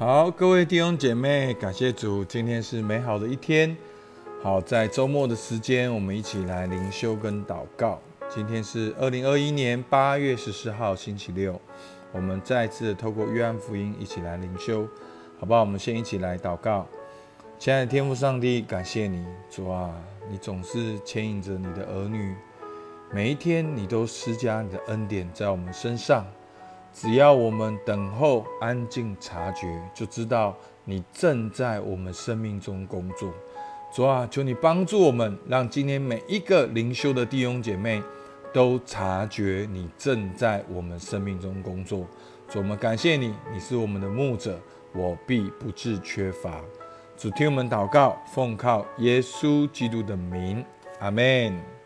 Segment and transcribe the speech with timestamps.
[0.00, 3.76] 好，各位弟兄姐妹，感谢主，今天是美好的一天。
[4.42, 8.00] 好，在周末的时间，我们一起来灵修跟祷告。
[8.26, 11.60] 今天是二零二一年八月十四号，星期六。
[12.12, 14.88] 我们再次透过约翰福音一起来灵修，
[15.38, 15.60] 好不好？
[15.60, 16.86] 我们先一起来祷告。
[17.58, 19.94] 亲爱的天父上帝，感谢你，主啊，
[20.30, 22.34] 你总是牵引着你的儿女，
[23.12, 26.24] 每一天你都施加你的恩典在我们身上。
[26.92, 33.32] 只要我们等候、安静察觉，就知道你正在我们生命中工作。
[33.92, 38.02] 主啊，求你帮助我们，让今天每一个灵修的弟兄姐妹
[38.52, 42.06] 都察觉你正在我们生命中工作。
[42.48, 44.60] 主，我们感谢你，你是我们的牧者，
[44.92, 46.60] 我必不致缺乏。
[47.16, 50.64] 主，听我们祷告，奉靠耶稣基督的名，
[51.00, 51.79] 阿门。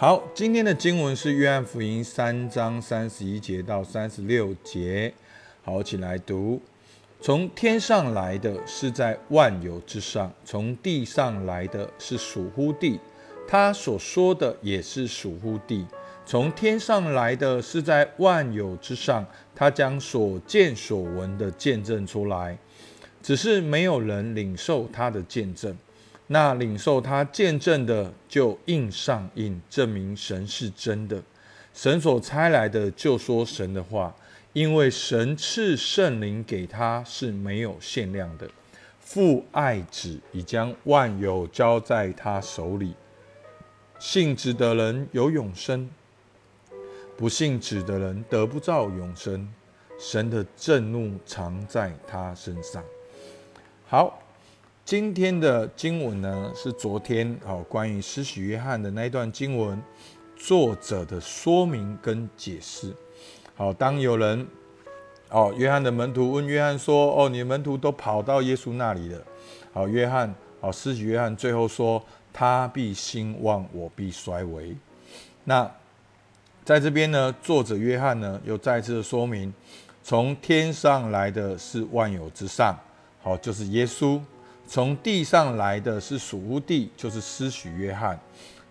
[0.00, 5.12] 好，今天的经文是约翰福音三章三十一节到三十六节。
[5.62, 6.58] 好，起来读：
[7.20, 12.98] 从天上来的是在万有之上，从地上来的是属乎地，
[13.46, 15.84] 他所说的也是属乎地。
[16.24, 22.56] 从天上来的是在万有之上，他将所见所闻的见证出来，
[23.22, 25.76] 只是没有人领受他的见证。
[26.32, 31.20] 那领受他见证的，就印上印，证明神是真的。
[31.74, 34.14] 神所差来的，就说神的话，
[34.52, 38.48] 因为神赐圣灵给他是没有限量的。
[39.00, 42.94] 父爱子，已将万有交在他手里。
[43.98, 45.90] 信子的人有永生，
[47.16, 49.52] 不信子的人得不到永生。
[49.98, 52.84] 神的震怒藏在他身上。
[53.84, 54.16] 好。
[54.90, 59.80] 今天的经文呢，是昨天哦关于施洗约翰的那一段经文，
[60.36, 62.92] 作者的说明跟解释。
[63.54, 64.44] 好，当有人
[65.28, 69.22] 哦，约翰的门徒问约翰说：“哦，你的门徒都跑到耶稣那里了。”
[69.72, 72.04] 好，约翰哦，施洗约翰最后说
[72.34, 74.76] ：“他必兴旺，我必衰微。”
[75.46, 75.70] 那
[76.64, 79.54] 在这边呢，作者约翰呢又再次的说明，
[80.02, 82.76] 从天上来的是万有之上，
[83.22, 84.20] 好，就是耶稣。
[84.72, 88.16] 从地上来的是属乎地，就是施许约翰，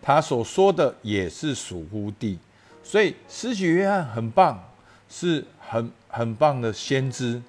[0.02, 2.40] 他所说的也是属乎地，
[2.82, 4.64] 所以施许约翰很棒，
[5.10, 7.42] 是很很棒的先知，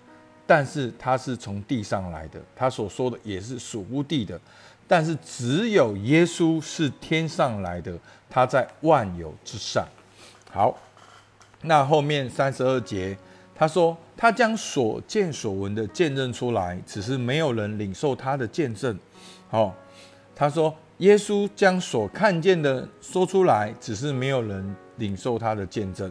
[0.48, 4.40] 但是他是从地上来的，他所说的也是属乎地的，
[4.88, 7.96] 但是只有耶稣是天上来的，
[8.28, 9.86] 他在万有之上。
[10.50, 10.76] 好，
[11.62, 13.16] 那后面三十二节。
[13.60, 18.98] 他说：“他将所见所闻的见证出来，只是没有人领受他的见证。”
[19.50, 19.74] 好，
[20.34, 26.10] 他说：“耶稣将所看见的说出来，只是没有人领受他的见证。”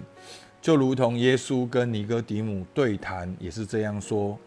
[0.62, 4.38] 就如同耶稣跟尼哥底母对谈，也是这样说。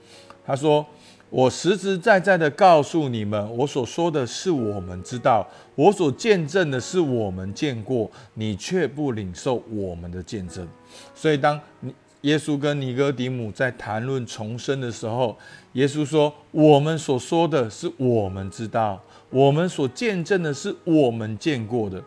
[0.47, 0.87] 他说
[1.29, 10.65] ：“我实实在在的告诉你们，我所说的是我们知道，我所见证的是我们见过，你却不领受我们的见证。”
[11.17, 11.93] 所以，当你。
[12.23, 15.37] 耶稣跟尼哥底母在谈论重生的时候，
[15.73, 19.01] 耶稣说：“我们所说的是我们知道，
[19.31, 22.03] 我们所见证的是我们见过的。”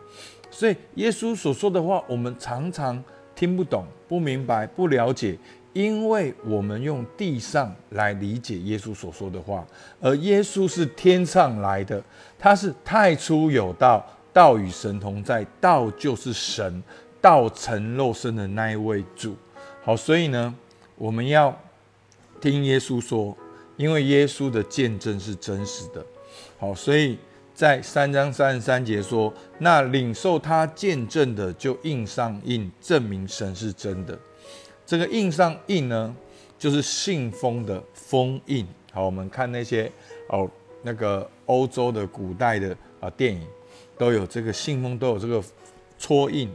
[0.50, 3.02] 所以，耶稣所说的话，我们常常
[3.34, 5.36] 听不懂、不明白、不了解，
[5.74, 9.66] 因为我们用地上来理解耶稣所说的话，
[10.00, 12.02] 而耶稣是天上来的，
[12.38, 16.82] 他是太初有道，道与神同在，道就是神，
[17.20, 19.36] 道成肉身的那一位主。
[19.86, 20.52] 好，所以呢，
[20.96, 21.56] 我们要
[22.40, 23.36] 听耶稣说，
[23.76, 26.04] 因为耶稣的见证是真实的。
[26.58, 27.16] 好，所以
[27.54, 34.18] 在三章三十三节说，那领受他见证的，就印上印，证明神是真的。
[34.84, 36.12] 这个印上印呢，
[36.58, 38.66] 就是信封的封印。
[38.90, 39.88] 好，我们看那些
[40.30, 40.50] 哦，
[40.82, 43.46] 那个欧洲的古代的啊电影，
[43.96, 45.40] 都有这个信封，都有这个
[45.96, 46.50] 戳印。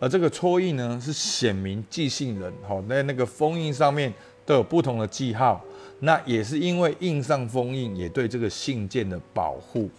[0.00, 4.12] 而这个戳印呢，是显明寄信人，好，在那个封印上面
[4.46, 5.62] 都有不同的记号，
[6.00, 9.90] 那也是因为印上封印，也对这个信件的保护。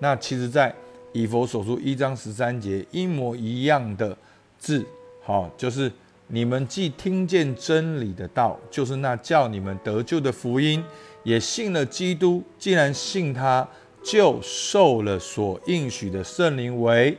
[0.00, 0.74] 那其实，在
[1.12, 4.16] 以佛所书一章十三节，一模一样的
[4.58, 4.82] 字，
[5.22, 5.92] 好，就是
[6.28, 10.82] 你们既听见真理的道，就是那叫你们得救的福音，
[11.24, 13.68] 也信了基督，既然信他，
[14.02, 17.18] 就受了所应许的圣灵为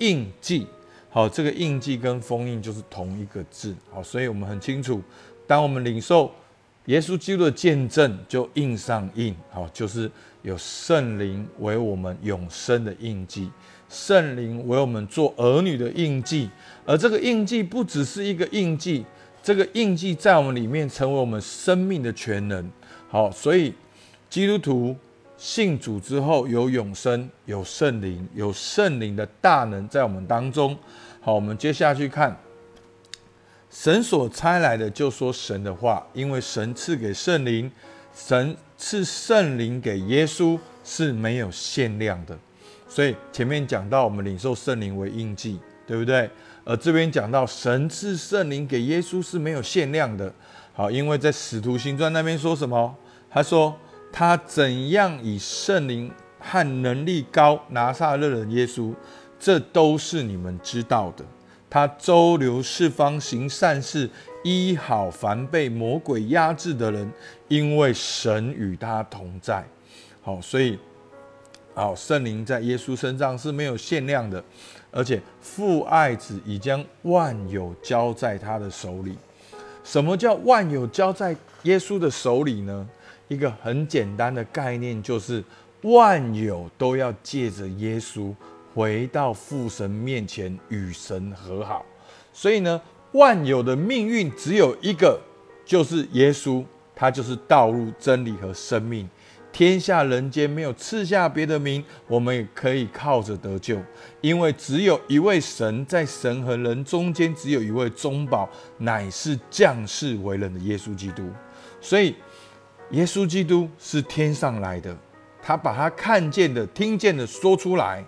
[0.00, 0.66] 印记。
[1.12, 3.74] 好，这个印记跟封印就是同一个字。
[3.92, 5.02] 好，所以我们很清楚，
[5.44, 6.30] 当我们领受
[6.86, 9.34] 耶稣基督的见证，就印上印。
[9.50, 10.08] 好，就是
[10.42, 13.50] 有圣灵为我们永生的印记，
[13.88, 16.48] 圣灵为我们做儿女的印记。
[16.86, 19.04] 而这个印记不只是一个印记，
[19.42, 22.70] 这个印记在我们里面，成为我们生命的全能。
[23.08, 23.74] 好，所以
[24.28, 24.96] 基督徒
[25.40, 30.76] 信主之后，有永生，有圣灵，有圣灵的大能在我们当中。
[31.22, 32.38] 好，我们接下去看，
[33.70, 37.72] 神所差来的就说神的话，因为神赐给圣灵，
[38.14, 42.38] 神赐圣灵给耶稣是没有限量的。
[42.86, 46.28] 所以前面讲到，我们领受圣灵为印记，对不对？
[46.64, 50.30] 而这边讲到神赐圣灵给耶稣是没有限量的，
[50.74, 52.94] 好，因为在使徒行传那边说什么？
[53.30, 53.74] 他说
[54.12, 58.94] 他怎样以圣灵和能力高拿撒勒人耶稣，
[59.38, 61.24] 这都是你们知道的。
[61.68, 64.10] 他周流四方行善事，
[64.42, 67.10] 医好凡被魔鬼压制的人，
[67.46, 69.64] 因为神与他同在。
[70.20, 70.76] 好，所以
[71.74, 74.42] 好圣灵在耶稣身上是没有限量的。
[74.90, 79.16] 而且父爱子已将万有交在他的手里。
[79.84, 82.88] 什么叫万有交在耶稣的手里呢？
[83.30, 85.42] 一个很简单的概念，就是
[85.82, 88.34] 万有都要借着耶稣
[88.74, 91.86] 回到父神面前与神和好。
[92.32, 92.82] 所以呢，
[93.12, 95.20] 万有的命运只有一个，
[95.64, 99.08] 就是耶稣，他就是道路、真理和生命。
[99.52, 103.80] 天下人间没有赐下别的名，我们也可以靠着得救，
[104.20, 108.48] 因为只有一位神，在神和人中间只有一位中保，
[108.78, 111.28] 乃是降世为人的耶稣基督。
[111.80, 112.14] 所以，
[112.90, 114.96] 耶稣基督是天上来的，
[115.42, 118.04] 他把他看见的、听见的说出来，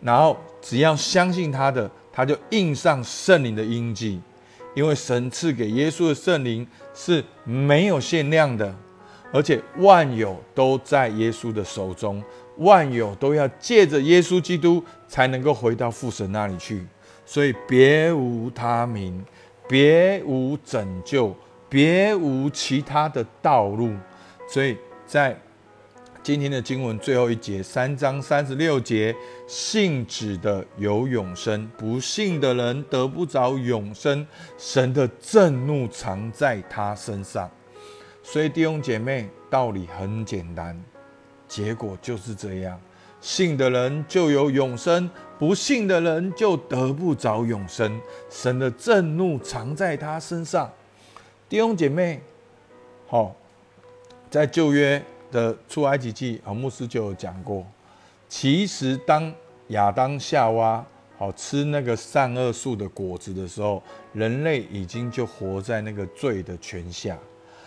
[0.00, 4.20] 然后只要相信他的，他就印上圣灵的印记，
[4.74, 8.74] 因为神赐给耶稣的圣灵是没有限量的。
[9.32, 12.20] 而且万有都在耶稣的手中，
[12.56, 16.84] 万有都要借着耶稣基督才能够回到父神那里去，
[17.24, 19.24] 所以别无他名，
[19.68, 21.32] 别无拯救，
[21.70, 23.94] 别无其他的道路。
[24.46, 24.76] 所以
[25.06, 25.40] 在
[26.22, 34.26] 今天的经文最后一节，三章三十六节，信指的有永生，不信的人得不着永生，
[34.58, 37.48] 神的震怒藏在他身上。
[38.22, 40.78] 所以弟兄姐妹，道理很简单，
[41.48, 42.78] 结果就是这样：
[43.22, 45.08] 信的人就有永生，
[45.38, 47.98] 不信的人就得不着永生。
[48.28, 50.70] 神的震怒藏在他身上。
[51.50, 52.20] 弟兄姐妹，
[53.08, 53.34] 好，
[54.30, 57.66] 在旧约的出埃及记，啊，牧师就有讲过，
[58.28, 59.34] 其实当
[59.70, 60.86] 亚当夏娃
[61.18, 63.82] 好吃那个善恶树的果子的时候，
[64.12, 67.18] 人类已经就活在那个罪的权下。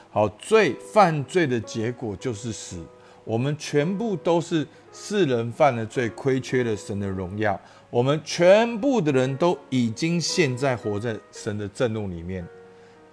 [0.10, 2.82] 好，罪犯罪的结果就是死。
[3.26, 7.60] 我们全部都是世人犯了罪，亏缺了神的荣耀。
[7.90, 12.48] 我们全部的人都已经现在活在神的震怒里面。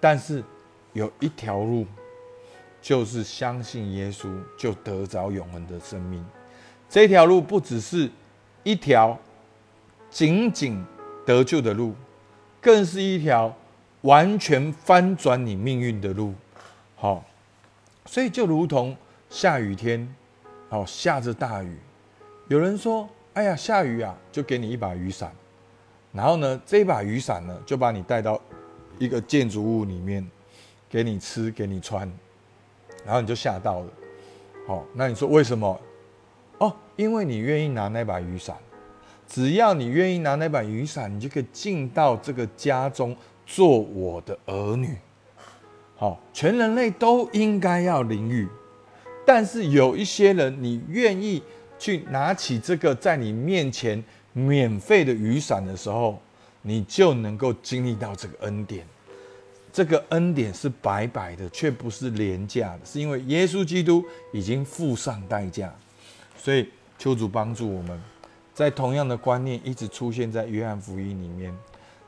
[0.02, 0.42] 但是
[0.92, 1.86] 有一条路，
[2.80, 4.28] 就是相信耶稣，
[4.58, 6.24] 就得着永恒的生命。
[6.88, 8.10] 这条路不只是
[8.62, 9.18] 一条
[10.10, 10.84] 仅仅
[11.24, 11.94] 得救的路，
[12.60, 13.54] 更是一条
[14.02, 16.34] 完全翻转你命运的路。
[16.96, 17.24] 好，
[18.06, 18.96] 所以就如同
[19.28, 20.12] 下雨天，
[20.68, 21.78] 好下着大雨，
[22.48, 25.32] 有人说：“哎呀，下雨啊，就给你一把雨伞。”
[26.12, 28.40] 然后呢，这把雨伞呢，就把你带到
[28.98, 30.28] 一个建筑物里面，
[30.90, 32.10] 给你吃，给你穿，
[33.04, 33.86] 然后你就吓到了。
[34.66, 35.80] 好，那你说为什么？
[36.58, 38.56] 哦，因为你愿意拿那把雨伞，
[39.26, 43.16] 只要你愿意拿那把雨伞，你就可以进到这个家中，
[43.46, 44.96] 做我的儿女。
[45.96, 48.48] 好，全人类都应该要淋雨，
[49.24, 51.42] 但是有一些人，你愿意
[51.78, 56.20] 去拿起这个在你面前免费的雨伞的时候，
[56.62, 58.84] 你就能够经历到这个恩典。
[59.72, 65.74] 这个恩典是白白的，却不是廉价的，是因为耶稣基督已经付上代价。
[66.36, 68.00] 所以求主帮助我们，
[68.52, 71.56] 在同样的观念一直出现在约翰福音里面，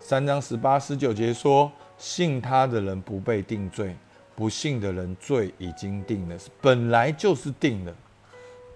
[0.01, 1.71] 三章十八、十九节说。
[1.99, 3.95] 信他的人不被定罪，
[4.35, 7.95] 不信的人罪已经定了，本来就是定了。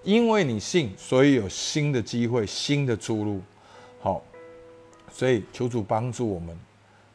[0.05, 3.43] 因为你信，所以有新的机会、新的出路。
[4.01, 4.23] 好，
[5.11, 6.57] 所以求主帮助我们，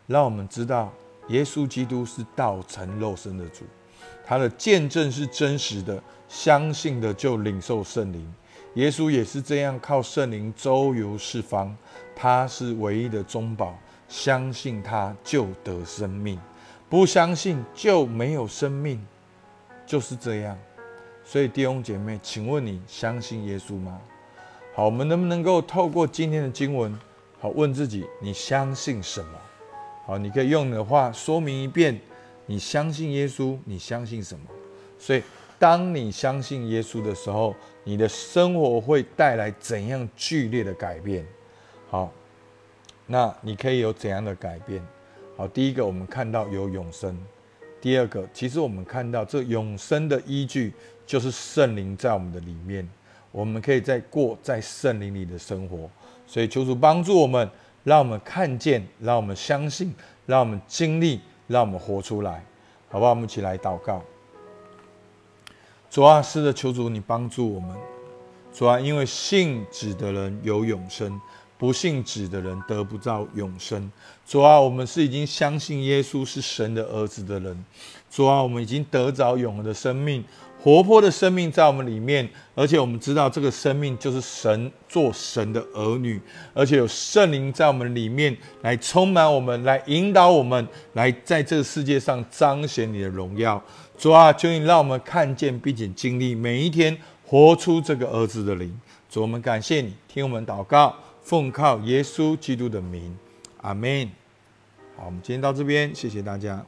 [0.06, 0.92] 让我们知道
[1.32, 3.66] 耶稣基督是道成肉身的主，
[4.26, 8.34] 他的见证是真实的，相信的就领受圣灵。
[8.76, 11.76] 耶稣也是这样靠圣灵周游四方，
[12.16, 13.78] 他是唯一的中保。
[14.08, 16.38] 相信他就得生命，
[16.90, 19.02] 不相信就没有生命，
[19.86, 20.58] 就是这样。
[21.24, 24.02] 所以弟兄姐妹，请问你相信耶稣吗？
[24.76, 26.94] 好，我们能不能够透过今天的经文，
[27.40, 29.32] 好问自己：你相信什么？
[30.12, 31.98] 好，你可以用你的话说明一遍，
[32.46, 34.42] 你相信耶稣，你相信什么？
[35.00, 35.24] 所以，
[35.58, 41.26] 当你相信耶稣的时候，你的生活会带来怎样剧烈的改变？
[41.90, 42.12] 好，
[43.08, 44.86] 那你可以有怎样的改变？
[45.38, 47.18] 好，第一个我们看到有永生，
[47.80, 50.74] 第二个，其实我们看到这永生的依据
[51.06, 52.86] 就是圣灵在我们的里面，
[53.32, 55.90] 我们可以在过在圣灵里的生活。
[56.28, 57.50] 所以求主帮助我们，
[57.84, 59.94] 让我们看见，让我们相信，
[60.26, 62.44] 让我们经历，让我们活出来，
[62.90, 63.12] 好不好？
[63.12, 64.02] 我们一起来祷告。
[65.90, 67.76] 主啊，是的，求主你帮助我们。
[68.54, 71.20] 主啊，因为信子的人有永生，
[71.62, 73.92] 不信子的人得不到永生。
[74.26, 77.66] 主啊，我们是已经相信耶稣是神的儿子的人。
[78.10, 80.26] 主啊，我们已经得着永恒的生命，
[80.60, 86.20] 活泼的生命在我们里面，而且我们知道这个生命就是神做神的儿女，
[86.56, 93.64] 而且有圣灵在我们里面来充满我们，来引导我们，来在这个世界上彰显你的荣耀。
[94.00, 98.76] 主啊，求你让我们看见并且经历每一天，活出这个儿子的灵。
[99.08, 100.96] 主，我们感谢你，听我们祷告，
[101.32, 103.18] 奉靠耶稣基督的名，
[103.62, 104.06] 阿门。
[104.98, 106.66] 好，我们今天到这边，谢谢大家。